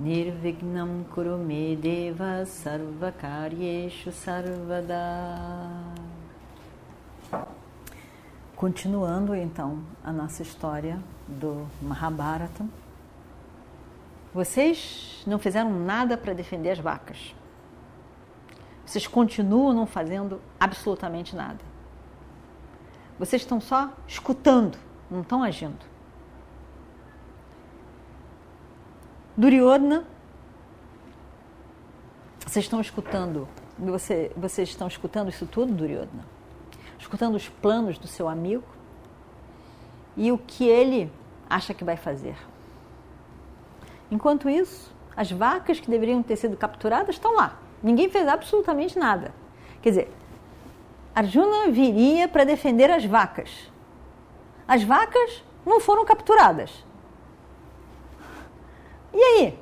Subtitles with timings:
[0.00, 4.96] Nirvignam Kurume Deva Sarvakaryeshu Sarvada
[8.56, 12.64] Continuando então a nossa história do Mahabharata.
[14.32, 17.34] Vocês não fizeram nada para defender as vacas.
[18.86, 21.60] Vocês continuam não fazendo absolutamente nada.
[23.18, 24.78] Vocês estão só escutando,
[25.10, 25.89] não estão agindo.
[29.36, 30.04] Duryodhana,
[32.46, 36.26] vocês estão escutando, você, vocês estão escutando isso tudo, Duryodhana?
[36.98, 38.64] Escutando os planos do seu amigo
[40.16, 41.12] e o que ele
[41.48, 42.36] acha que vai fazer.
[44.10, 47.58] Enquanto isso, as vacas que deveriam ter sido capturadas estão lá.
[47.82, 49.32] Ninguém fez absolutamente nada.
[49.80, 50.12] Quer dizer,
[51.14, 53.70] Arjuna viria para defender as vacas.
[54.66, 56.84] As vacas não foram capturadas.
[59.12, 59.58] E aí?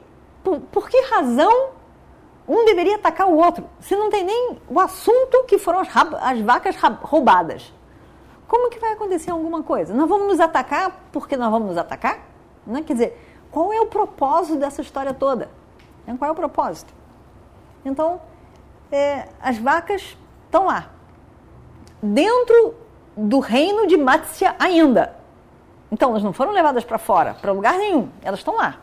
[0.61, 1.71] Por, que razão
[2.47, 3.65] um deveria atacar o outro?
[3.81, 5.89] Se não tem nem o assunto que foram as,
[6.21, 7.73] as vacas roubadas.
[8.47, 9.93] Como que vai acontecer alguma coisa?
[9.93, 12.21] Nós vamos nos atacar porque nós vamos nos atacar?
[12.67, 12.83] Não é?
[12.83, 15.51] Quer dizer, qual é o propósito dessa história toda?
[16.19, 16.95] Qual é o propósito?
[17.85, 18.21] Então,
[18.91, 20.91] é, as vacas estão lá,
[22.03, 22.75] dentro
[23.17, 25.17] do reino de Matsya ainda.
[25.91, 28.79] Então, elas não foram levadas para fora, para lugar nenhum, elas estão lá.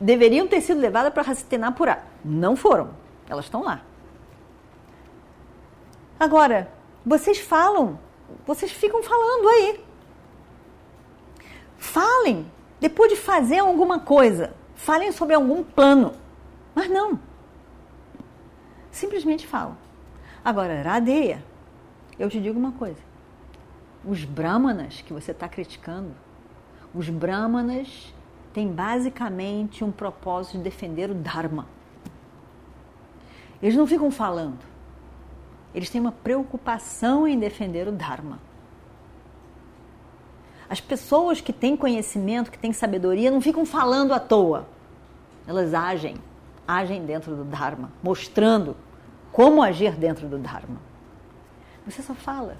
[0.00, 2.02] Deveriam ter sido levadas para Hastinapura.
[2.24, 2.90] Não foram.
[3.28, 3.82] Elas estão lá.
[6.18, 6.70] Agora,
[7.04, 7.98] vocês falam,
[8.46, 9.84] vocês ficam falando aí.
[11.76, 12.46] Falem,
[12.80, 16.14] depois de fazer alguma coisa, falem sobre algum plano.
[16.74, 17.18] Mas não.
[18.90, 19.76] Simplesmente falam.
[20.44, 21.44] Agora, Radeia,
[22.18, 23.00] eu te digo uma coisa.
[24.04, 26.12] Os brahmanas que você está criticando,
[26.94, 28.12] os brahmanas
[28.52, 31.66] tem basicamente um propósito de defender o Dharma.
[33.62, 34.58] Eles não ficam falando,
[35.74, 38.38] eles têm uma preocupação em defender o Dharma.
[40.68, 44.66] As pessoas que têm conhecimento, que têm sabedoria, não ficam falando à toa.
[45.46, 46.16] Elas agem,
[46.66, 48.76] agem dentro do Dharma, mostrando
[49.30, 50.80] como agir dentro do Dharma.
[51.86, 52.56] Você só fala,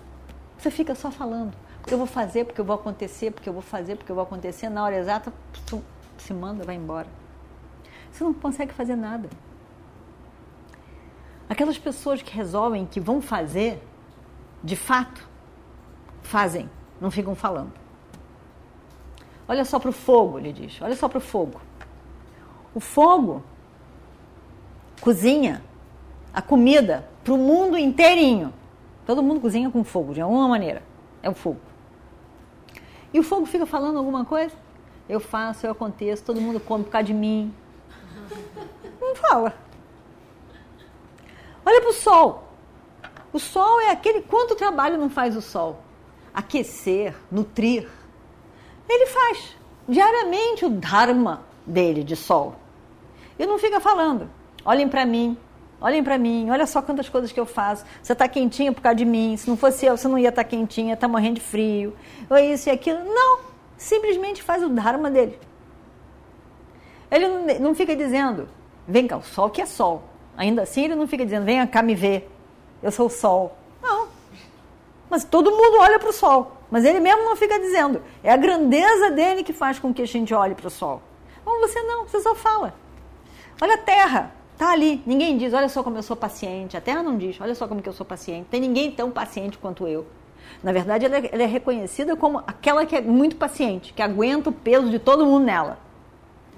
[0.59, 1.55] você fica só falando
[1.87, 4.69] eu vou fazer, porque eu vou acontecer, porque eu vou fazer, porque eu vou acontecer,
[4.69, 5.33] na hora exata
[6.19, 7.09] se manda, vai embora.
[8.11, 9.29] Você não consegue fazer nada.
[11.49, 13.83] Aquelas pessoas que resolvem que vão fazer,
[14.63, 15.29] de fato,
[16.23, 17.73] fazem, não ficam falando.
[19.49, 20.81] Olha só para o fogo, ele diz.
[20.81, 21.61] Olha só para o fogo.
[22.75, 23.43] O fogo
[25.01, 25.63] cozinha
[26.33, 28.53] a comida para o mundo inteirinho.
[29.05, 30.83] Todo mundo cozinha com fogo, de alguma maneira.
[31.23, 31.72] É o fogo.
[33.13, 34.55] E o fogo fica falando alguma coisa?
[35.09, 37.55] Eu faço, eu aconteço, todo mundo come por causa de mim.
[39.01, 39.55] Não fala.
[41.65, 42.45] Olha para o sol.
[43.33, 44.23] O sol é aquele.
[44.23, 45.83] Quanto trabalho não faz o sol?
[46.33, 47.89] Aquecer, nutrir.
[48.89, 49.57] Ele faz
[49.89, 52.57] diariamente o dharma dele de sol.
[53.39, 54.31] E não fica falando.
[54.65, 55.37] Olhem para mim,
[55.83, 57.85] olhem para mim, olha só quantas coisas que eu faço.
[58.03, 59.37] Você está quentinha por causa de mim.
[59.37, 61.95] Se não fosse eu, você não ia estar tá quentinha, está morrendo de frio.
[62.31, 63.05] Ou isso e aquilo.
[63.05, 63.41] Não,
[63.77, 65.39] simplesmente faz o dharma dele.
[67.11, 68.49] Ele não, fica dizendo,
[68.89, 70.05] vem cá, o sol que é sol.
[70.35, 72.31] Ainda assim ele não fica dizendo, venha cá me ver,
[72.83, 73.55] eu sou o sol.
[73.83, 74.09] Não.
[75.11, 76.57] Mas todo mundo olha para o sol.
[76.71, 78.01] Mas ele mesmo não fica dizendo.
[78.25, 81.03] É a grandeza dele que faz com que a gente olhe para o sol.
[81.45, 82.73] Não, você não, você só fala.
[83.61, 84.33] Olha a terra.
[84.63, 86.77] Tá ali, ninguém diz, olha só como eu sou paciente.
[86.77, 88.47] A Terra não diz, olha só como que eu sou paciente.
[88.49, 90.07] Tem ninguém tão paciente quanto eu.
[90.63, 94.51] Na verdade, ela é, ela é reconhecida como aquela que é muito paciente, que aguenta
[94.51, 95.81] o peso de todo mundo nela,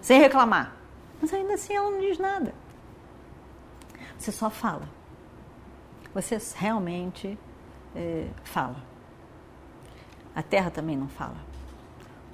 [0.03, 0.77] sem reclamar.
[1.19, 2.55] Mas ainda assim ela não diz nada.
[4.19, 4.87] Você só fala.
[6.13, 7.39] Você realmente
[7.97, 8.77] é, fala.
[10.37, 11.39] A Terra também não fala.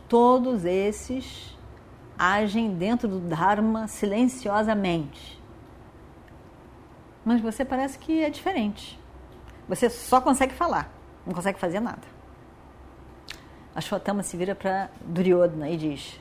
[0.09, 1.57] Todos esses
[2.19, 5.40] agem dentro do Dharma silenciosamente
[7.31, 8.99] mas você parece que é diferente.
[9.69, 10.93] Você só consegue falar,
[11.25, 12.03] não consegue fazer nada.
[13.73, 16.21] A Shotama se vira para Duryodhana e diz: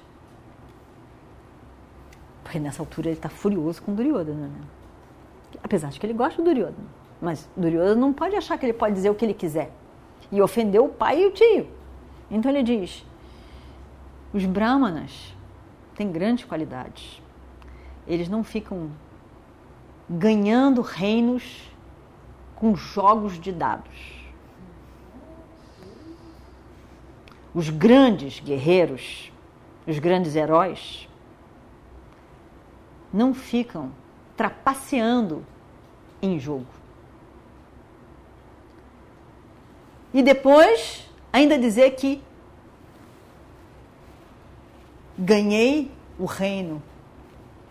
[2.43, 4.49] Porque nessa altura ele está furioso com Duryodhana.
[4.49, 4.61] Né?
[5.63, 6.87] Apesar de que ele gosta do Duryodhana.
[7.19, 9.71] Mas Duryodhana não pode achar que ele pode dizer o que ele quiser.
[10.31, 11.71] E ofendeu o pai e o tio.
[12.29, 13.03] Então ele diz:
[14.31, 15.35] os brahmanas
[15.95, 17.19] têm grandes qualidades.
[18.05, 18.91] Eles não ficam
[20.09, 21.69] ganhando reinos
[22.55, 24.19] com jogos de dados.
[27.53, 29.31] Os grandes guerreiros,
[29.85, 31.07] os grandes heróis,
[33.13, 33.91] não ficam
[34.35, 35.45] trapaceando
[36.21, 36.67] em jogo.
[40.13, 42.21] E depois ainda dizer que
[45.17, 46.81] ganhei o reino.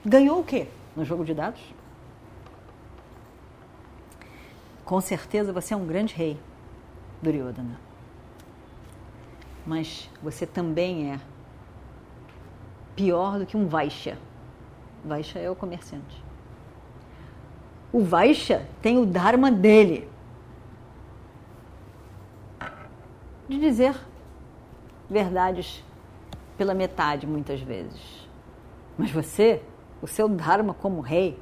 [0.05, 1.61] Ganhou o quê no jogo de dados?
[4.89, 6.41] Com certeza você é um grande rei,
[7.21, 7.79] Duryodhana.
[9.67, 11.21] Mas você também é
[12.97, 14.17] pior do que um Vaishya.
[15.05, 16.25] Vaishya é o comerciante.
[17.93, 20.11] O Vaishya tem o Dharma dele.
[23.47, 23.95] De dizer
[25.11, 25.85] verdades
[26.57, 28.27] pela metade, muitas vezes.
[28.97, 29.63] Mas você,
[30.01, 31.39] o seu Dharma como rei,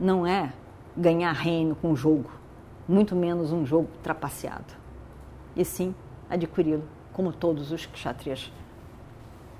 [0.00, 0.52] não é
[0.96, 2.30] ganhar reino com jogo,
[2.88, 4.74] muito menos um jogo trapaceado.
[5.54, 5.94] E sim
[6.28, 8.50] adquiri-lo, como todos os kshatriyas,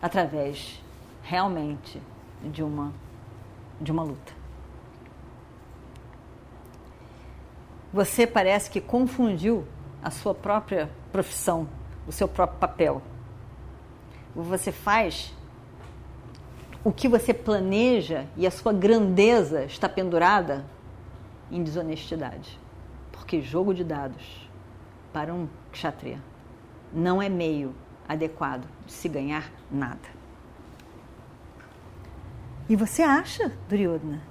[0.01, 0.83] através
[1.23, 2.01] realmente
[2.43, 2.93] de uma,
[3.81, 4.33] de uma luta.
[7.93, 9.67] Você parece que confundiu
[10.03, 11.69] a sua própria profissão,
[12.07, 13.03] o seu próprio papel.
[14.35, 15.35] Você faz
[16.85, 20.65] o que você planeja e a sua grandeza está pendurada
[21.51, 22.59] em desonestidade.
[23.13, 24.49] Porque jogo de dados
[25.13, 26.21] para um kshatriya
[26.93, 27.75] não é meio
[28.09, 30.17] adequado de se ganhar nada.
[32.69, 34.23] E você acha, Duryodhana,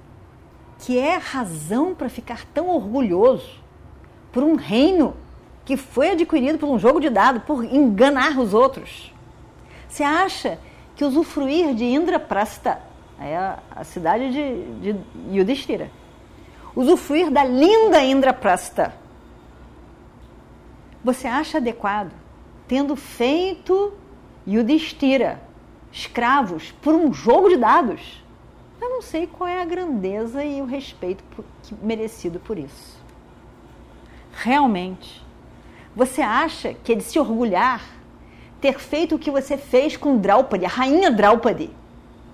[0.78, 3.60] que é razão para ficar tão orgulhoso
[4.30, 5.16] por um reino
[5.64, 9.12] que foi adquirido por um jogo de dados, por enganar os outros?
[9.88, 10.58] Você acha
[10.94, 12.80] que usufruir de Indraprasta,
[13.18, 15.90] é a, a cidade de, de Yudhishthira,
[16.76, 18.94] usufruir da linda Indraprasta,
[21.02, 22.12] você acha adequado,
[22.68, 23.94] tendo feito
[24.46, 25.40] Yudhishthira
[25.90, 28.22] escravos por um jogo de dados?
[28.80, 31.24] Eu não sei qual é a grandeza e o respeito
[31.80, 33.00] merecido por isso.
[34.32, 35.24] Realmente,
[35.94, 37.82] você acha que é de se orgulhar
[38.60, 41.70] ter feito o que você fez com Draupadi, a rainha Draupadi?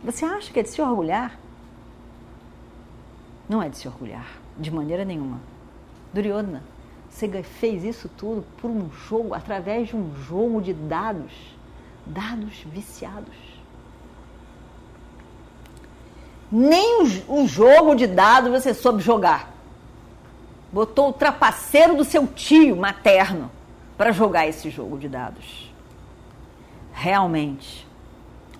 [0.02, 1.38] Você acha que é de se orgulhar?
[3.52, 4.26] Não é de se orgulhar,
[4.58, 5.38] de maneira nenhuma.
[6.12, 6.62] Duryodhana,
[7.08, 11.32] você fez isso tudo por um jogo, através de um jogo de dados,
[12.06, 13.52] dados viciados
[16.52, 19.50] nem o, jogo de dados você soube jogar.
[20.70, 23.50] Botou o trapaceiro do seu tio materno
[23.96, 25.72] para jogar esse jogo de dados.
[26.92, 27.88] Realmente,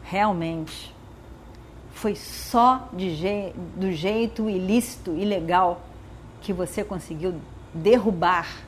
[0.03, 0.95] realmente,
[2.03, 5.83] foi só je do jeito ilícito, ilegal,
[6.41, 7.41] que você conseguiu
[7.73, 8.59] derrubar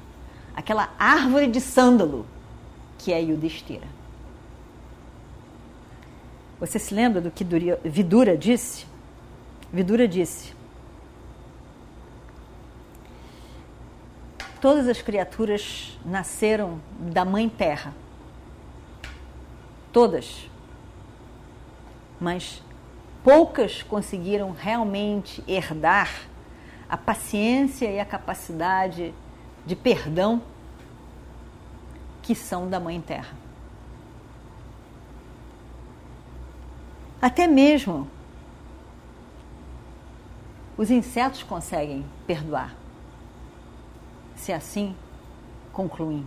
[0.54, 2.24] aquela árvore de sândalo
[2.96, 3.88] que é Yudhishthira.
[6.60, 7.44] Você se lembra do que
[7.84, 8.86] Vidura disse?
[9.72, 10.54] Vidura disse:
[14.60, 17.92] Todas as criaturas nasceram da mãe terra.
[19.92, 20.48] Todas.
[22.20, 22.62] Mas
[23.24, 26.28] poucas conseguiram realmente herdar
[26.86, 29.14] a paciência e a capacidade
[29.64, 30.42] de perdão
[32.22, 33.34] que são da Mãe Terra.
[37.20, 38.06] Até mesmo
[40.76, 42.74] os insetos conseguem perdoar.
[44.36, 44.94] Se assim
[45.72, 46.26] concluem.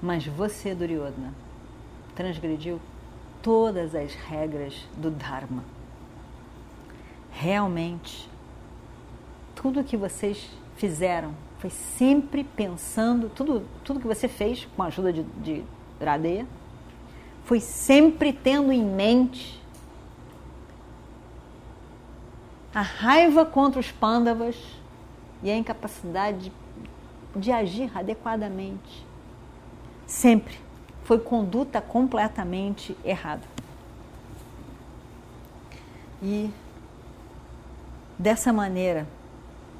[0.00, 1.34] Mas você, Duryodhana,
[2.14, 2.80] transgrediu
[3.42, 5.64] todas as regras do Dharma.
[7.30, 8.30] Realmente,
[9.54, 15.12] tudo que vocês fizeram foi sempre pensando, tudo, tudo que você fez com a ajuda
[15.12, 15.64] de, de
[17.44, 19.62] foi sempre tendo em mente
[22.74, 24.56] a raiva contra os pândavas
[25.42, 26.50] e a incapacidade
[27.34, 29.06] de, de agir adequadamente.
[30.06, 30.58] Sempre
[31.04, 33.42] foi conduta completamente errada.
[36.22, 36.50] E
[38.18, 39.06] dessa maneira,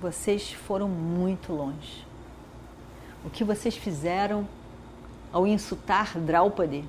[0.01, 2.07] vocês foram muito longe.
[3.25, 4.47] O que vocês fizeram
[5.33, 6.85] ao insultar Draupadi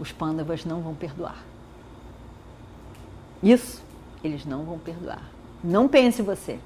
[0.00, 1.44] os Pandavas não vão perdoar.
[3.42, 3.82] Isso
[4.24, 5.22] eles não vão perdoar.
[5.62, 6.58] Não pense você.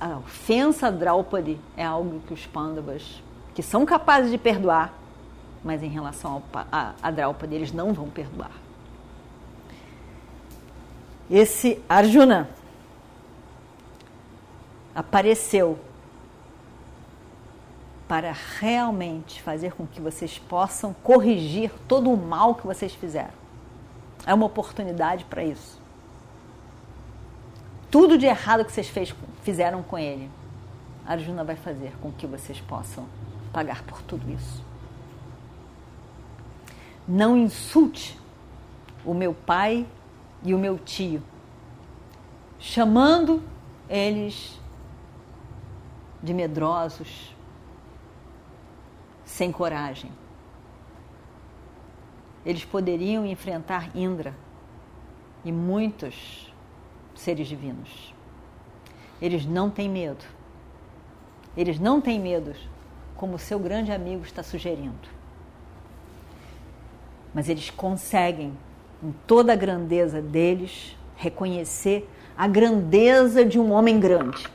[0.00, 3.22] A ofensa a Draupadi é algo que os Pandavas,
[3.54, 4.94] que são capazes de perdoar,
[5.64, 8.52] mas em relação a, a Draupadi, eles não vão perdoar.
[11.30, 12.48] Esse Arjuna
[14.94, 15.78] apareceu
[18.08, 23.34] para realmente fazer com que vocês possam corrigir todo o mal que vocês fizeram.
[24.26, 25.78] É uma oportunidade para isso.
[27.90, 30.30] Tudo de errado que vocês fez, fizeram com ele,
[31.06, 33.06] Arjuna vai fazer com que vocês possam
[33.50, 34.62] pagar por tudo isso.
[37.06, 38.18] Não insulte
[39.04, 39.86] o meu pai
[40.42, 41.22] e o meu tio,
[42.58, 43.42] chamando
[43.88, 44.60] eles
[46.22, 47.34] de medrosos,
[49.24, 50.12] sem coragem.
[52.44, 54.34] Eles poderiam enfrentar Indra
[55.42, 56.52] e muitos
[57.18, 58.14] seres divinos.
[59.20, 60.24] Eles não têm medo.
[61.56, 62.54] Eles não têm medo,
[63.16, 65.08] como seu grande amigo está sugerindo.
[67.34, 68.56] Mas eles conseguem,
[69.02, 74.46] em toda a grandeza deles, reconhecer a grandeza de um homem grande.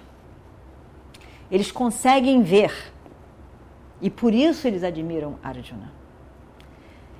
[1.51, 2.93] Eles conseguem ver
[4.01, 5.91] e por isso eles admiram Arjuna.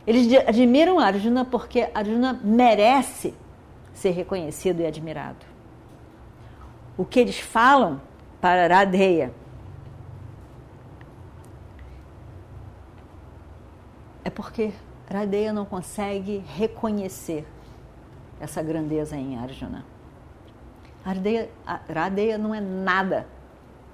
[0.08, 3.34] Eles admiram Arjuna porque Arjuna merece
[3.94, 5.46] ser reconhecido e admirado.
[6.98, 8.02] O que eles falam
[8.42, 9.34] para Radeya
[14.24, 14.74] é porque
[15.10, 17.46] Radeya não consegue reconhecer
[18.40, 19.86] essa grandeza em Arjuna.
[21.04, 21.50] Radeya,
[21.94, 23.28] Radeya não é nada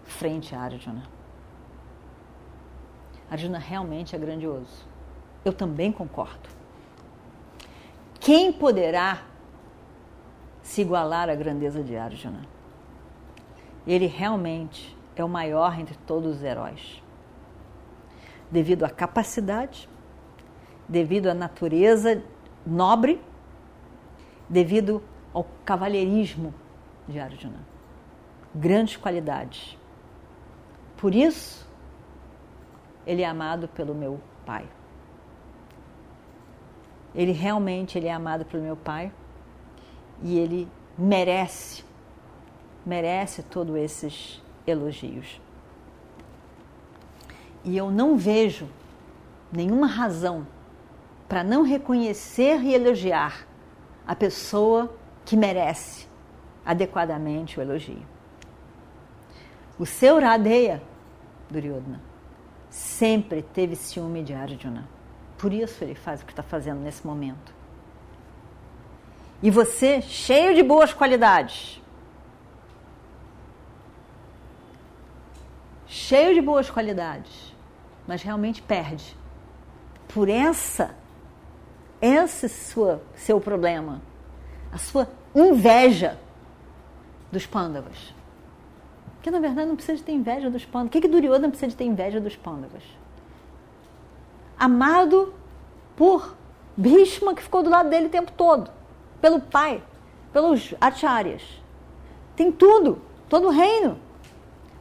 [0.03, 1.03] frente a Arjuna.
[3.29, 4.87] Arjuna realmente é grandioso.
[5.45, 6.49] Eu também concordo.
[8.19, 9.28] Quem poderá
[10.69, 12.41] se igualar à grandeza de Arjuna?
[13.87, 17.01] Ele realmente é o maior entre todos os heróis.
[18.51, 19.89] Devido à capacidade,
[20.87, 22.21] devido à natureza
[22.63, 23.19] nobre,
[24.47, 25.01] devido
[25.33, 26.53] ao cavalheirismo
[27.07, 27.65] de Arjuna.
[28.53, 29.75] Grandes qualidades.
[30.97, 31.67] Por isso,
[33.07, 34.69] ele é amado pelo meu pai.
[37.15, 39.11] Ele realmente ele é amado pelo meu pai
[40.21, 41.83] e ele merece,
[42.85, 45.39] merece todos esses elogios.
[47.63, 48.67] E eu não vejo
[49.51, 50.45] nenhuma razão
[51.27, 53.45] para não reconhecer e elogiar
[54.05, 54.93] a pessoa
[55.25, 56.07] que merece
[56.65, 58.05] adequadamente o elogio.
[59.77, 60.81] O seu Radeya,
[61.49, 62.01] Duryodhana,
[62.69, 64.87] sempre teve ciúme de Arjuna.
[65.37, 67.58] Por isso ele faz o que está fazendo nesse momento.
[69.41, 71.81] E você, cheio de boas qualidades,
[75.87, 77.55] cheio de boas qualidades,
[78.07, 79.15] mas realmente perde
[80.13, 80.95] por essa,
[82.01, 84.01] esse sua, seu problema,
[84.71, 86.19] a sua inveja
[87.31, 88.13] dos pândavas.
[89.15, 90.87] Porque na verdade não precisa de ter inveja dos pândavas.
[90.87, 92.83] O que, que Duryodhana precisa de ter inveja dos pândavas?
[94.57, 95.33] Amado
[95.95, 96.35] por
[96.75, 98.71] Bhishma, que ficou do lado dele o tempo todo,
[99.21, 99.81] pelo pai,
[100.31, 101.43] pelos acharyas.
[102.35, 103.97] Tem tudo, todo o reino.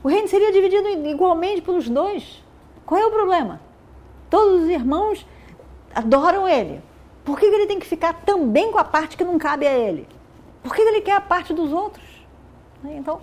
[0.02, 2.42] O reino seria dividido igualmente pelos dois.
[2.86, 3.60] Qual é o problema?
[4.30, 5.26] Todos os irmãos
[5.94, 6.80] adoram ele.
[7.24, 10.08] Por que ele tem que ficar também com a parte que não cabe a ele?
[10.62, 12.06] Por que ele quer a parte dos outros?
[12.84, 13.20] Então,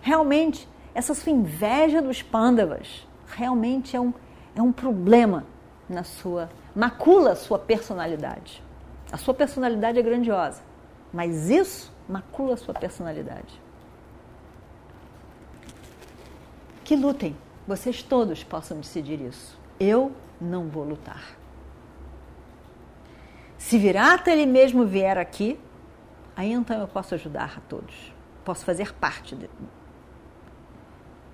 [0.00, 4.12] realmente, essa sua inveja dos pândavas realmente é um,
[4.54, 5.44] é um problema
[5.88, 6.48] na sua.
[6.74, 8.62] macula a sua personalidade.
[9.10, 10.62] A sua personalidade é grandiosa,
[11.12, 13.60] mas isso macula a sua personalidade.
[16.84, 17.36] Que lutem,
[17.66, 19.58] vocês todos possam decidir isso.
[19.78, 21.36] Eu não vou lutar.
[23.58, 25.58] Se Virata ele mesmo vier aqui,
[26.36, 28.12] aí então eu posso ajudar a todos.
[28.44, 29.48] Posso fazer parte de,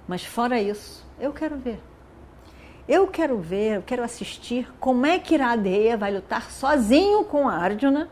[0.08, 1.80] mas fora isso, eu quero ver.
[2.88, 7.54] Eu quero ver, eu quero assistir como é que Iradeya vai lutar sozinho com a
[7.54, 8.08] Arjuna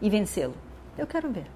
[0.00, 0.54] e vencê-lo.
[0.98, 1.46] Eu quero ver.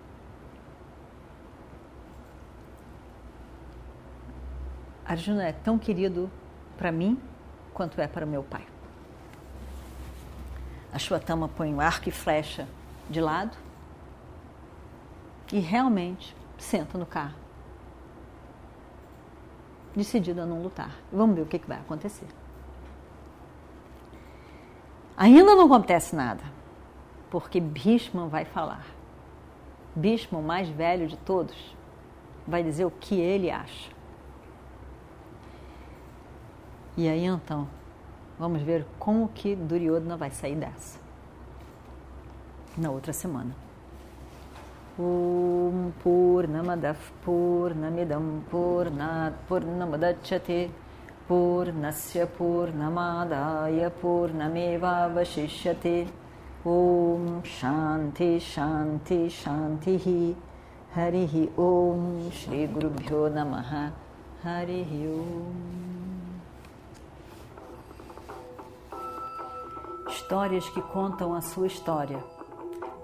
[5.04, 6.30] Arjuna é tão querido
[6.78, 7.20] para mim
[7.74, 8.66] quanto é para meu pai.
[10.92, 12.66] A Shwatama põe o arco e flecha
[13.10, 13.56] de lado
[15.52, 17.45] e realmente senta no carro
[19.96, 20.94] decidido a não lutar.
[21.10, 22.28] Vamos ver o que, que vai acontecer.
[25.16, 26.44] Ainda não acontece nada,
[27.30, 28.86] porque Bhishma vai falar.
[29.94, 31.74] Bhishma, o mais velho de todos,
[32.46, 33.90] vai dizer o que ele acha.
[36.98, 37.66] E aí então,
[38.38, 41.00] vamos ver como que Duryodhana vai sair dessa.
[42.76, 43.65] Na outra semana.
[44.98, 50.70] Om Purnamadav Purnamidam Purnat Purnamadachyate
[51.28, 56.08] Purnasya Purnamadaya Purnameva Vashishyate
[56.64, 60.34] Om Shanti Shanti Shanti
[60.94, 63.92] Harihi Om Shri Guru Bhyo Namaha.
[64.42, 65.76] Harihi Om.
[70.08, 72.35] Histórias que contam a sua história